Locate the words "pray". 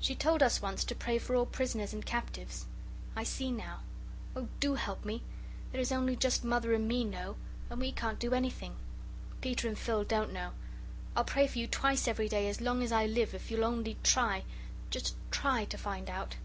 0.94-1.16, 11.24-11.46